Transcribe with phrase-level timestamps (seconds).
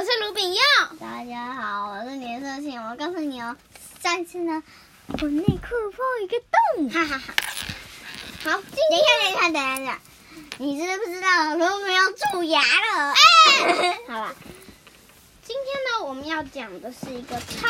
[0.00, 0.60] 我是卢炳佑。
[0.98, 2.82] 大家好，我是年色庆。
[2.82, 3.54] 我告诉你哦，
[4.02, 4.62] 上次呢，
[5.08, 7.34] 我内裤破一个洞，哈哈哈。
[8.42, 10.00] 好，等一下，等一下，等一下，
[10.56, 13.12] 你知不知道卢炳佑蛀牙了？
[13.12, 14.34] 哎，好了，
[15.42, 17.68] 今天呢，我们要讲的是一个超，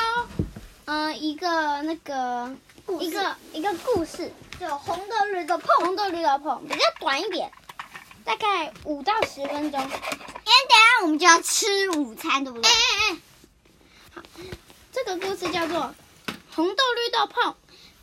[0.85, 2.55] 嗯、呃，一个那个
[3.01, 7.51] 一个一个故事，就红豆绿豆碰，红豆绿豆碰，比较短一点，
[8.25, 9.91] 大概五到十分钟。
[11.03, 12.71] 我们就要吃午餐，对不对？
[12.71, 13.19] 哎哎哎，
[14.15, 14.23] 好，
[14.93, 15.79] 这个故事叫做
[16.55, 17.52] 《红豆绿豆碰》，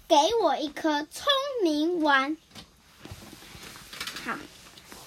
[0.07, 1.27] 给我一颗聪
[1.63, 2.35] 明丸。
[4.25, 4.35] 好，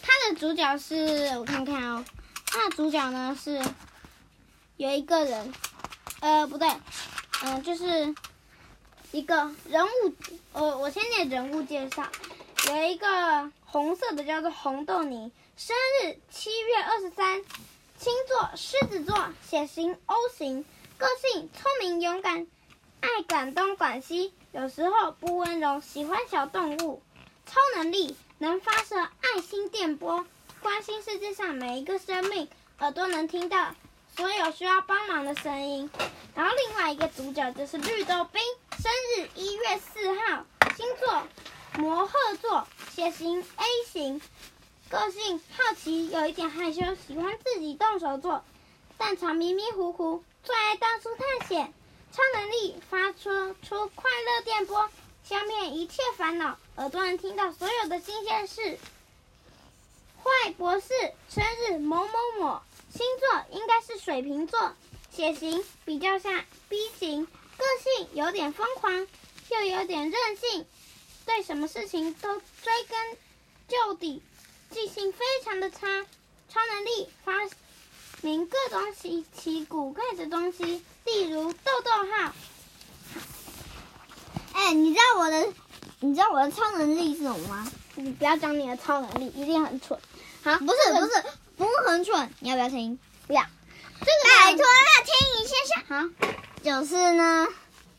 [0.02, 2.05] 它的主角是我看看哦，
[2.46, 3.60] 它的主角呢是
[4.77, 5.52] 有一个人，
[6.20, 6.68] 呃，不对，
[7.43, 8.15] 嗯、呃，就是
[9.10, 10.15] 一个人物，
[10.52, 12.07] 呃，我先念人物介绍，
[12.68, 15.32] 有一个红色的叫做红豆泥。
[15.57, 17.45] 生日七月二十三，
[18.00, 20.64] 星座狮子座，血型 O 型，
[20.96, 22.46] 个性聪明勇敢，
[23.01, 27.02] 爱管东管西，有时候不温柔，喜欢小动物。
[27.45, 30.24] 超能力能发射爱心电波，
[30.62, 32.48] 关心世界上每一个生命，
[32.79, 33.74] 耳朵能听到
[34.16, 35.90] 所有需要帮忙的声音。
[36.35, 38.40] 然后另外一个主角就是绿豆冰，
[38.79, 41.23] 生日一月四号，星座
[41.76, 44.23] 摩鹤座，血型 A 型。
[44.91, 48.45] 个性好奇，有一点害羞，喜欢自己动手做，
[48.99, 51.73] 但常迷迷糊糊，最爱到处探险。
[52.13, 54.91] 超能力发出出快乐电波，
[55.23, 58.80] 消灭一切烦恼，耳朵能听到所有的新鲜事。
[60.24, 60.88] 坏博士
[61.29, 62.60] 生日某某某，
[62.93, 64.75] 星座应该是水瓶座，
[65.12, 69.06] 血型比较像 B 型，个性有点疯狂，
[69.50, 70.66] 又有点任性，
[71.25, 73.16] 对什么事情都追根
[73.69, 74.21] 究底。
[74.71, 75.78] 记性非常的差，
[76.49, 77.32] 超能力发
[78.22, 82.32] 明各种稀奇古怪的东西，例如豆豆号。
[84.53, 85.53] 哎，你知道我的，
[86.00, 87.70] 你知道我的超能力是什么吗？
[87.97, 89.98] 你不要讲你的超能力，一定很蠢。
[90.44, 91.25] 好，不是不是，
[91.56, 92.98] 不是很蠢，你要不要听？
[93.26, 93.42] 不要。
[94.00, 95.82] 这个拜托了，听一下下。
[95.88, 96.08] 好，
[96.62, 97.48] 就是呢，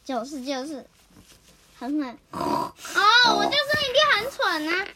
[0.06, 0.88] 就是就是，
[1.78, 2.18] 很蠢。
[2.32, 2.74] 哦，
[3.38, 4.88] 我就说一定很蠢啊。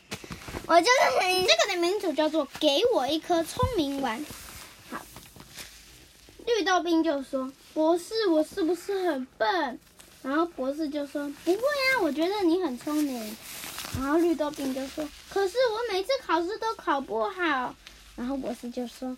[0.68, 4.26] 我就是你，这个的名字叫做“给我一颗聪明丸”。
[4.90, 5.00] 好，
[6.48, 9.80] 绿豆冰就说：“博士，我是不是很笨？”
[10.24, 13.38] 然后博士就说：“不会啊，我觉得你很聪明。”
[14.00, 17.75] 然后绿豆冰就说：“可是我每次考试都考不好。”
[18.18, 19.16] 然后博士就说：“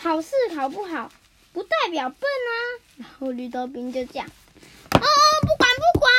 [0.00, 1.12] 考试考不好
[1.52, 2.52] 不代表笨啊。”
[2.96, 4.30] 然后绿豆冰就讲：“哦，
[5.42, 6.10] 不管不管。”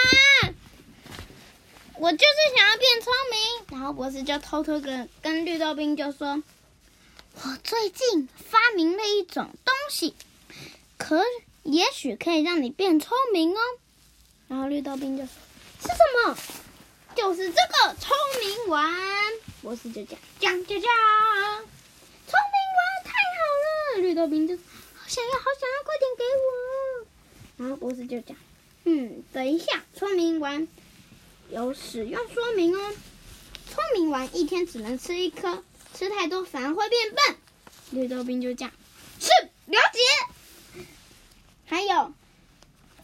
[2.01, 6.41] 我就是想要变聪明，然后博士就偷偷跟跟绿豆冰就说
[7.35, 10.15] ：“我最近发明了一种东西，
[10.97, 11.21] 可
[11.63, 13.59] 也许可以让你变聪明哦。”
[14.47, 15.33] 然后绿豆冰就说
[15.83, 16.37] ：“是什么？
[17.15, 18.89] 就是这个聪明丸。”
[19.61, 20.89] 博士就讲：“讲讲讲，
[22.27, 24.61] 聪明丸太好了！”绿豆冰就好
[25.05, 27.07] 想要，好想要，快点给我。
[27.57, 28.37] 然后博士就讲
[28.85, 30.65] ：“嗯，等一下，聪明丸。”
[31.49, 32.93] 有使用说明哦。
[33.67, 35.63] 聪明丸一天只能吃一颗，
[35.95, 37.37] 吃太多反而会变笨。
[37.91, 38.71] 绿豆冰就讲
[39.19, 39.29] ：“是，
[39.65, 40.83] 了解。”
[41.65, 42.13] 还有，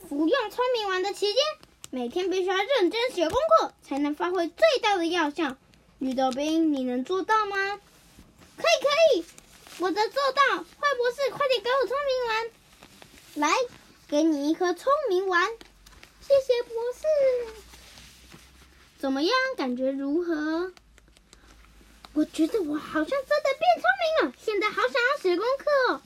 [0.08, 1.38] 服用聪明丸的期间，
[1.90, 5.58] 每天必须要认真写功课，才能发挥最大的药效。
[5.98, 7.80] 绿豆冰，你能做到吗？
[8.58, 8.90] 可以，可
[9.20, 9.26] 以，
[9.80, 10.58] 我能做到。
[10.58, 13.50] 坏博士，快点给我聪明丸。
[13.50, 13.56] 来，
[14.08, 15.50] 给你一颗聪明丸。
[16.22, 17.02] 谢谢博士。
[19.06, 19.32] 怎么样？
[19.56, 20.74] 感觉如何？
[22.14, 24.34] 我觉得我好像真的变聪明了。
[24.44, 26.02] 现在好想要写功课。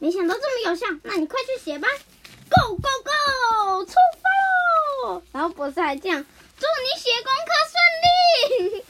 [0.00, 1.86] 没想到这么有效，那你快去写吧。
[2.50, 3.84] Go go go！
[3.84, 5.22] 出发喽！
[5.30, 6.26] 然后博士还这样，
[6.58, 8.84] 祝你写功课顺利。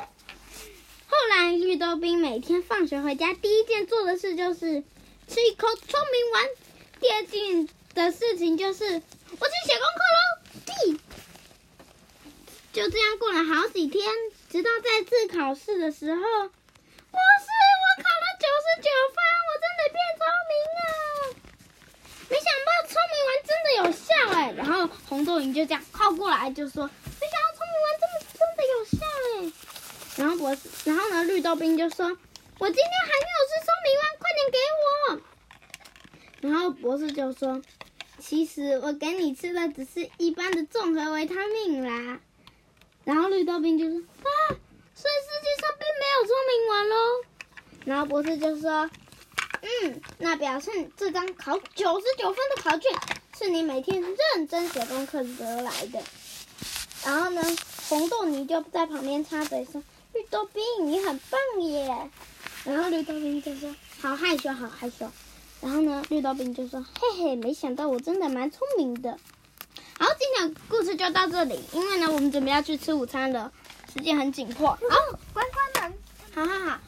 [1.06, 4.82] 后来绿豆冰每天放学回家，第一件做的事就是
[5.28, 6.48] 吃一口聪明丸。
[6.98, 10.33] 第二件的事情就是我去写功课喽。
[12.84, 14.04] 就这样过了好几天，
[14.50, 17.48] 直到再次考试的时候，博士，
[17.80, 19.16] 我考了九十九分，
[19.48, 20.22] 我真的变聪
[20.52, 20.84] 明了。
[22.28, 24.52] 没想到聪明丸真的有效哎！
[24.52, 26.84] 然后红豆云就这样靠过来就说
[27.18, 29.00] ：“没想到聪明丸真的真的有效
[29.32, 29.48] 哎！”
[30.20, 32.04] 然后博士，然后呢，绿豆冰就说
[32.60, 37.62] ：“我今天还没有吃聪明丸，快点给我。”然后博士就说
[38.20, 42.20] ：“其实我给你吃的只是一般的综合维他命啦。”
[43.04, 44.30] 然后绿豆冰就说：“啊，
[44.94, 46.96] 所以世界上并没有聪明丸喽。”
[47.84, 48.90] 然后博士就说
[49.60, 52.90] ：“嗯，那表示这张考九十九分的考卷
[53.38, 56.02] 是你每天认真写功课得来的。
[57.04, 57.42] 然后呢，
[57.88, 59.82] 红豆泥就在旁边插嘴说
[60.14, 62.10] ：“绿豆冰，你很棒耶。”
[62.64, 65.10] 然后绿豆冰就说：“好害羞，好害羞。”
[65.60, 69.18] 然后呢，绿豆冰就说：“嘿嘿，没想到我真的蛮聪明的。”
[69.98, 73.50] 好，今天的故事就到这里，因为呢，我们准备要去吃午餐了，
[73.94, 74.68] 时间很紧迫。
[74.70, 74.78] 好，
[75.32, 75.98] 关关门。
[76.34, 76.80] 好好好，好，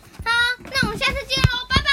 [0.65, 1.86] 那我们下次见喽，拜拜。